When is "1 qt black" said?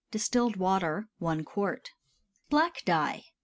1.19-2.81